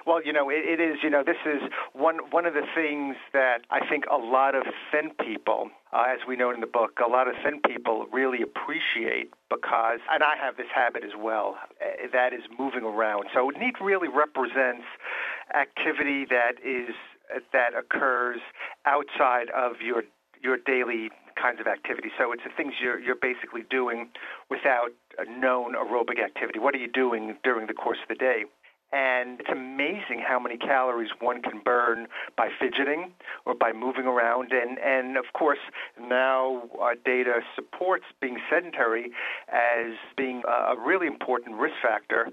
Well, 0.07 0.21
you 0.25 0.33
know, 0.33 0.51
it, 0.51 0.65
it 0.67 0.81
is. 0.81 0.99
You 1.03 1.11
know, 1.11 1.23
this 1.25 1.37
is 1.47 1.63
one 1.93 2.19
one 2.31 2.47
of 2.47 2.55
the 2.55 2.67
things 2.75 3.17
that 3.33 3.63
I 3.71 3.87
think 3.87 4.05
a 4.11 4.17
lot 4.17 4.55
of 4.55 4.65
thin 4.91 5.11
people, 5.25 5.71
uh, 5.93 6.05
as 6.09 6.27
we 6.27 6.37
note 6.37 6.55
in 6.55 6.61
the 6.61 6.67
book, 6.67 6.99
a 7.05 7.09
lot 7.09 7.29
of 7.29 7.35
thin 7.45 7.61
people 7.61 8.07
really 8.13 8.43
appreciate 8.43 9.31
because, 9.49 10.01
and 10.11 10.23
I 10.23 10.37
have 10.37 10.57
this 10.57 10.67
habit 10.75 11.05
as 11.05 11.13
well, 11.17 11.57
uh, 11.81 12.09
that 12.13 12.33
is 12.33 12.43
moving 12.59 12.83
around. 12.83 13.27
So 13.33 13.51
NEAT 13.51 13.77
really 13.81 14.09
represents 14.09 14.85
activity 15.55 16.25
that 16.31 16.55
is 16.65 16.95
uh, 17.35 17.41
that 17.53 17.75
occurs 17.75 18.41
outside 18.87 19.51
of 19.51 19.81
your 19.81 20.03
your 20.43 20.57
daily 20.57 21.11
kinds 21.41 21.61
of 21.61 21.67
activity. 21.67 22.11
So 22.19 22.33
it's 22.33 22.43
the 22.43 22.51
things 22.57 22.75
you're 22.83 22.99
you're 22.99 23.15
basically 23.15 23.63
doing 23.71 24.09
without 24.51 24.91
a 25.19 25.31
known 25.31 25.75
aerobic 25.75 26.23
activity. 26.23 26.59
What 26.59 26.75
are 26.75 26.79
you 26.79 26.91
doing 26.91 27.37
during 27.45 27.69
the 27.69 27.75
course 27.75 27.99
of 28.03 28.09
the 28.09 28.17
day? 28.17 28.45
And 28.93 29.41
it's 29.41 29.49
amazing 29.51 30.23
how 30.27 30.39
many 30.39 30.59
calories 30.59 31.11
one 31.21 31.41
can 31.41 31.61
burn 31.65 32.07
by 32.37 32.49
fidgeting 32.61 33.13
or 33.47 33.55
by 33.55 33.73
moving 33.73 34.05
around. 34.05 34.53
And, 34.53 34.79
and 34.79 35.17
of 35.17 35.25
course, 35.33 35.59
now 35.99 36.63
our 36.79 36.95
data 36.95 37.41
supports 37.55 38.05
being 38.21 38.39
sedentary 38.51 39.11
as 39.49 39.97
being 40.17 40.43
a 40.47 40.75
really 40.79 41.07
important 41.07 41.57
risk 41.57 41.77
factor. 41.83 42.29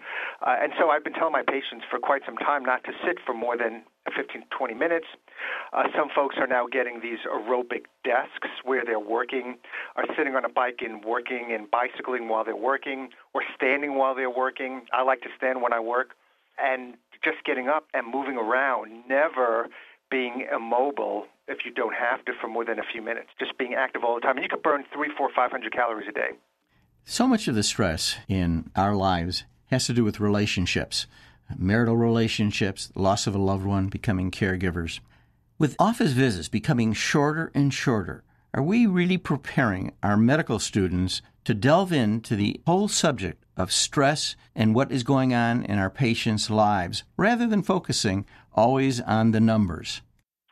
Uh, 0.45 0.55
and 0.61 0.73
so 0.77 0.89
I've 0.89 1.03
been 1.03 1.13
telling 1.13 1.33
my 1.33 1.43
patients 1.47 1.85
for 1.89 1.99
quite 1.99 2.23
some 2.25 2.37
time 2.37 2.63
not 2.63 2.83
to 2.83 2.91
sit 3.05 3.17
for 3.25 3.33
more 3.33 3.57
than 3.57 3.83
15 4.15 4.43
20 4.49 4.73
minutes. 4.73 5.05
Uh, 5.71 5.83
some 5.95 6.09
folks 6.13 6.35
are 6.39 6.47
now 6.47 6.65
getting 6.67 6.99
these 7.01 7.19
aerobic 7.31 7.85
desks 8.03 8.49
where 8.63 8.83
they're 8.83 8.99
working, 8.99 9.57
are 9.95 10.05
sitting 10.17 10.35
on 10.35 10.43
a 10.43 10.49
bike 10.49 10.79
and 10.81 11.03
working 11.05 11.51
and 11.53 11.69
bicycling 11.71 12.27
while 12.27 12.43
they're 12.43 12.55
working, 12.55 13.09
or 13.33 13.43
standing 13.55 13.95
while 13.95 14.15
they're 14.15 14.29
working. 14.29 14.81
I 14.91 15.03
like 15.03 15.21
to 15.21 15.29
stand 15.37 15.61
when 15.61 15.73
I 15.73 15.79
work 15.79 16.15
and 16.63 16.95
just 17.23 17.43
getting 17.45 17.67
up 17.67 17.87
and 17.93 18.07
moving 18.07 18.37
around, 18.37 19.07
never 19.07 19.67
being 20.09 20.47
immobile 20.53 21.25
if 21.47 21.59
you 21.65 21.71
don't 21.71 21.95
have 21.95 22.23
to 22.25 22.31
for 22.39 22.47
more 22.47 22.65
than 22.65 22.79
a 22.79 22.83
few 22.91 23.01
minutes, 23.01 23.29
just 23.39 23.57
being 23.57 23.73
active 23.73 24.03
all 24.03 24.15
the 24.15 24.21
time. 24.21 24.37
And 24.37 24.43
you 24.43 24.49
could 24.49 24.63
burn 24.63 24.83
three, 24.93 25.09
four, 25.17 25.29
five 25.35 25.51
hundred 25.51 25.73
calories 25.73 26.07
a 26.09 26.11
day. 26.11 26.31
So 27.05 27.27
much 27.27 27.47
of 27.47 27.55
the 27.55 27.63
stress 27.63 28.17
in 28.27 28.69
our 28.75 28.95
lives 28.95 29.43
has 29.67 29.85
to 29.87 29.93
do 29.93 30.03
with 30.03 30.19
relationships, 30.19 31.07
marital 31.57 31.97
relationships, 31.97 32.91
loss 32.95 33.27
of 33.27 33.35
a 33.35 33.39
loved 33.39 33.65
one, 33.65 33.87
becoming 33.87 34.31
caregivers. 34.31 34.99
With 35.57 35.75
office 35.79 36.11
visits 36.11 36.47
becoming 36.47 36.93
shorter 36.93 37.51
and 37.53 37.73
shorter, 37.73 38.23
are 38.53 38.63
we 38.63 38.85
really 38.87 39.17
preparing 39.17 39.93
our 40.01 40.17
medical 40.17 40.59
students 40.59 41.21
to 41.45 41.53
delve 41.53 41.91
into 41.91 42.35
the 42.35 42.61
whole 42.65 42.87
subject 42.87 43.43
of 43.59 43.71
stress 43.71 44.35
and 44.55 44.73
what 44.73 44.91
is 44.91 45.03
going 45.03 45.33
on 45.33 45.63
in 45.63 45.77
our 45.77 45.89
patients' 45.89 46.49
lives 46.49 47.03
rather 47.17 47.45
than 47.45 47.61
focusing 47.61 48.25
always 48.53 49.01
on 49.01 49.31
the 49.31 49.39
numbers? 49.39 50.01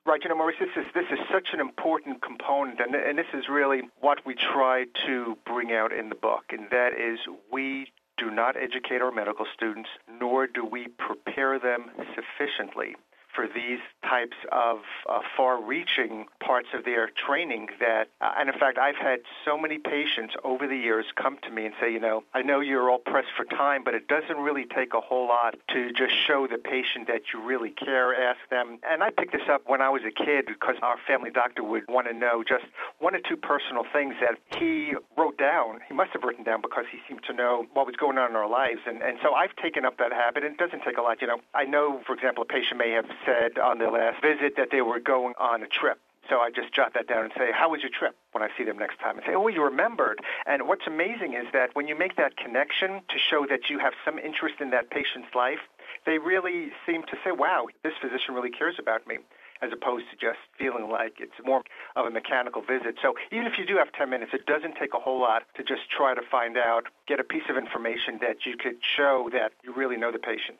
Right, 0.05 0.21
you 0.23 0.29
know, 0.29 0.37
Maurice, 0.37 0.55
this 0.59 0.69
is 0.77 0.85
this 0.93 1.05
is 1.11 1.19
such 1.31 1.49
an 1.53 1.59
important 1.59 2.21
component, 2.21 2.79
and 2.79 2.95
and 2.95 3.17
this 3.17 3.31
is 3.33 3.45
really 3.49 3.81
what 3.99 4.19
we 4.25 4.35
try 4.35 4.85
to 5.05 5.37
bring 5.45 5.71
out 5.73 5.91
in 5.91 6.09
the 6.09 6.15
book, 6.15 6.45
and 6.51 6.67
that 6.71 6.91
is 6.93 7.19
we 7.51 7.87
do 8.17 8.31
not 8.31 8.55
educate 8.55 9.01
our 9.01 9.11
medical 9.11 9.45
students, 9.53 9.89
nor 10.19 10.47
do 10.47 10.65
we 10.65 10.87
prepare 10.97 11.59
them 11.59 11.91
sufficiently 12.15 12.95
for 13.37 13.47
these 13.47 13.77
types 14.01 14.35
of 14.51 14.79
uh, 15.07 15.19
far-reaching 15.37 16.25
parts 16.39 16.69
of 16.73 16.83
their 16.85 17.11
training 17.27 17.67
that, 17.79 18.09
uh, 18.19 18.33
and 18.39 18.49
in 18.49 18.57
fact, 18.57 18.79
I've 18.79 18.95
had 18.95 19.19
so 19.45 19.59
many 19.59 19.77
patients 19.77 20.33
over 20.43 20.67
the 20.67 20.75
years 20.75 21.05
come 21.15 21.37
to 21.43 21.51
me 21.51 21.67
and 21.67 21.75
say, 21.79 21.93
you 21.93 21.99
know, 21.99 22.23
I 22.33 22.41
know 22.41 22.61
you're 22.61 22.89
all 22.89 22.97
pressed 22.97 23.29
for 23.37 23.45
time, 23.45 23.83
but 23.83 23.93
it 23.93 24.07
doesn't 24.07 24.37
really 24.37 24.65
take 24.65 24.95
a 24.95 25.01
whole 25.01 25.27
lot 25.27 25.53
to 25.69 25.91
just 25.93 26.13
show 26.25 26.47
the 26.47 26.57
patient 26.57 27.05
that 27.09 27.21
you 27.31 27.39
really 27.45 27.69
care, 27.69 28.15
ask 28.15 28.39
them. 28.49 28.79
And 28.89 29.03
I 29.03 29.11
picked 29.11 29.33
this 29.33 29.47
up 29.47 29.61
when 29.67 29.81
I 29.83 29.89
was 29.89 30.01
a 30.01 30.11
kid 30.11 30.47
because 30.47 30.77
our 30.81 30.97
family 31.05 31.29
doctor 31.29 31.63
would 31.63 31.83
want 31.87 32.07
to 32.07 32.13
know 32.13 32.43
just 32.47 32.65
one 32.97 33.13
or 33.13 33.19
two 33.19 33.37
personal 33.37 33.83
things 33.93 34.15
that 34.19 34.39
he 34.59 34.95
wrote 35.15 35.37
down. 35.37 35.81
He 35.87 35.93
must 35.93 36.09
have 36.13 36.23
written 36.23 36.43
down 36.43 36.61
because 36.61 36.85
he 36.91 36.97
seemed 37.07 37.21
to 37.27 37.33
know 37.33 37.67
what 37.73 37.85
was 37.85 37.95
going 37.97 38.17
on 38.17 38.31
in 38.31 38.35
our 38.35 38.49
lives. 38.49 38.81
And, 38.87 39.03
and 39.03 39.19
so 39.21 39.35
I've 39.35 39.55
taken 39.57 39.85
up 39.85 39.99
that 39.99 40.11
habit, 40.11 40.43
and 40.43 40.53
it 40.53 40.57
doesn't 40.57 40.81
take 40.81 40.97
a 40.97 41.03
lot. 41.03 41.21
You 41.21 41.27
know, 41.27 41.39
I 41.53 41.65
know, 41.65 42.01
for 42.07 42.15
example, 42.15 42.41
a 42.41 42.47
patient 42.47 42.79
may 42.79 42.91
have 42.91 43.05
said 43.27 43.59
on 43.59 43.77
their 43.77 43.91
last 43.91 44.21
visit 44.21 44.55
that 44.55 44.71
they 44.71 44.81
were 44.81 44.99
going 44.99 45.33
on 45.37 45.61
a 45.61 45.67
trip. 45.67 45.99
So 46.29 46.39
I 46.39 46.49
just 46.49 46.73
jot 46.73 46.93
that 46.93 47.07
down 47.07 47.23
and 47.23 47.33
say, 47.37 47.51
"How 47.51 47.69
was 47.69 47.81
your 47.81 47.89
trip?" 47.89 48.15
When 48.31 48.43
I 48.43 48.49
see 48.57 48.63
them 48.63 48.77
next 48.77 48.99
time, 48.99 49.17
and 49.17 49.25
say, 49.25 49.33
"Oh, 49.33 49.47
you 49.47 49.63
remembered." 49.63 50.19
And 50.45 50.67
what's 50.67 50.87
amazing 50.87 51.33
is 51.33 51.47
that 51.51 51.75
when 51.75 51.87
you 51.87 51.95
make 51.95 52.15
that 52.15 52.35
connection 52.35 53.01
to 53.07 53.17
show 53.17 53.45
that 53.45 53.69
you 53.69 53.79
have 53.79 53.93
some 54.03 54.19
interest 54.19 54.59
in 54.59 54.71
that 54.71 54.89
patient's 54.89 55.33
life, 55.35 55.61
they 56.05 56.17
really 56.17 56.73
seem 56.85 57.03
to 57.03 57.17
say, 57.23 57.31
"Wow, 57.31 57.67
this 57.83 57.95
physician 57.97 58.35
really 58.35 58.51
cares 58.51 58.79
about 58.79 59.07
me." 59.07 59.19
As 59.59 59.71
opposed 59.73 60.09
to 60.11 60.15
just 60.15 60.39
feeling 60.55 60.87
like 60.87 61.19
it's 61.19 61.39
more 61.43 61.63
of 61.95 62.05
a 62.05 62.11
mechanical 62.11 62.61
visit. 62.61 62.99
So 63.01 63.15
even 63.31 63.47
if 63.47 63.57
you 63.57 63.65
do 63.65 63.77
have 63.77 63.91
10 63.91 64.09
minutes, 64.09 64.31
it 64.33 64.45
doesn't 64.45 64.75
take 64.75 64.93
a 64.93 64.99
whole 64.99 65.19
lot 65.19 65.45
to 65.55 65.63
just 65.63 65.89
try 65.89 66.13
to 66.13 66.21
find 66.21 66.57
out, 66.57 66.89
get 67.07 67.19
a 67.19 67.23
piece 67.23 67.49
of 67.49 67.57
information 67.57 68.19
that 68.19 68.45
you 68.45 68.55
could 68.55 68.77
show 68.83 69.29
that 69.29 69.53
you 69.63 69.71
really 69.73 69.97
know 69.97 70.11
the 70.11 70.19
patient. 70.19 70.59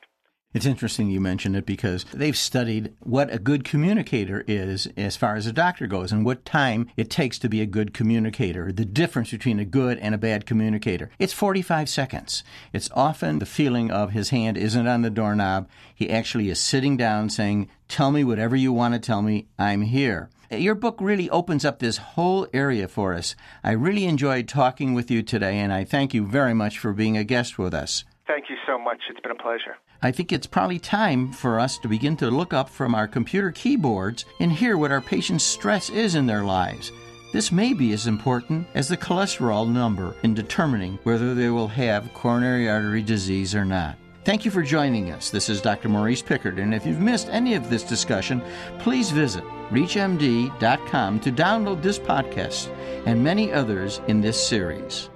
It's 0.54 0.64
interesting 0.64 1.10
you 1.10 1.20
mention 1.20 1.54
it 1.54 1.66
because 1.66 2.06
they've 2.14 2.36
studied 2.36 2.94
what 3.00 3.30
a 3.30 3.38
good 3.38 3.64
communicator 3.64 4.44
is 4.48 4.88
as 4.96 5.14
far 5.14 5.36
as 5.36 5.46
a 5.46 5.52
doctor 5.52 5.86
goes 5.86 6.10
and 6.10 6.24
what 6.24 6.46
time 6.46 6.88
it 6.96 7.10
takes 7.10 7.38
to 7.40 7.50
be 7.50 7.60
a 7.60 7.66
good 7.66 7.92
communicator, 7.92 8.72
the 8.72 8.86
difference 8.86 9.30
between 9.30 9.60
a 9.60 9.66
good 9.66 9.98
and 9.98 10.14
a 10.14 10.18
bad 10.18 10.46
communicator. 10.46 11.10
It's 11.18 11.34
45 11.34 11.90
seconds. 11.90 12.44
It's 12.72 12.88
often 12.94 13.40
the 13.40 13.44
feeling 13.44 13.90
of 13.90 14.12
his 14.12 14.30
hand 14.30 14.56
isn't 14.56 14.88
on 14.88 15.02
the 15.02 15.10
doorknob. 15.10 15.68
He 15.94 16.08
actually 16.08 16.48
is 16.48 16.58
sitting 16.58 16.96
down 16.96 17.28
saying, 17.28 17.68
Tell 17.86 18.10
me 18.10 18.24
whatever 18.24 18.56
you 18.56 18.72
want 18.72 18.94
to 18.94 19.00
tell 19.00 19.20
me. 19.20 19.48
I'm 19.58 19.82
here. 19.82 20.30
Your 20.50 20.74
book 20.74 20.96
really 20.98 21.28
opens 21.28 21.66
up 21.66 21.78
this 21.78 21.98
whole 21.98 22.46
area 22.54 22.88
for 22.88 23.12
us. 23.12 23.36
I 23.62 23.72
really 23.72 24.06
enjoyed 24.06 24.48
talking 24.48 24.94
with 24.94 25.10
you 25.10 25.22
today, 25.22 25.58
and 25.58 25.74
I 25.74 25.84
thank 25.84 26.14
you 26.14 26.24
very 26.26 26.54
much 26.54 26.78
for 26.78 26.94
being 26.94 27.18
a 27.18 27.24
guest 27.24 27.58
with 27.58 27.74
us. 27.74 28.04
Much. 28.78 29.00
It's 29.10 29.20
been 29.20 29.32
a 29.32 29.34
pleasure. 29.34 29.76
I 30.02 30.12
think 30.12 30.32
it's 30.32 30.46
probably 30.46 30.78
time 30.78 31.32
for 31.32 31.58
us 31.58 31.78
to 31.78 31.88
begin 31.88 32.16
to 32.18 32.30
look 32.30 32.52
up 32.52 32.68
from 32.68 32.94
our 32.94 33.08
computer 33.08 33.50
keyboards 33.50 34.24
and 34.40 34.52
hear 34.52 34.76
what 34.76 34.92
our 34.92 35.00
patients' 35.00 35.44
stress 35.44 35.90
is 35.90 36.14
in 36.14 36.26
their 36.26 36.44
lives. 36.44 36.92
This 37.32 37.52
may 37.52 37.74
be 37.74 37.92
as 37.92 38.06
important 38.06 38.66
as 38.74 38.88
the 38.88 38.96
cholesterol 38.96 39.70
number 39.70 40.14
in 40.22 40.32
determining 40.32 40.98
whether 41.02 41.34
they 41.34 41.50
will 41.50 41.68
have 41.68 42.14
coronary 42.14 42.68
artery 42.68 43.02
disease 43.02 43.54
or 43.54 43.64
not. 43.64 43.96
Thank 44.24 44.44
you 44.44 44.50
for 44.50 44.62
joining 44.62 45.10
us. 45.10 45.30
This 45.30 45.48
is 45.48 45.60
Dr. 45.60 45.88
Maurice 45.88 46.22
Pickard, 46.22 46.58
and 46.58 46.74
if 46.74 46.86
you've 46.86 47.00
missed 47.00 47.28
any 47.30 47.54
of 47.54 47.70
this 47.70 47.82
discussion, 47.82 48.42
please 48.78 49.10
visit 49.10 49.44
ReachMD.com 49.70 51.20
to 51.20 51.32
download 51.32 51.82
this 51.82 51.98
podcast 51.98 52.68
and 53.06 53.22
many 53.22 53.52
others 53.52 54.00
in 54.08 54.20
this 54.20 54.42
series. 54.42 55.10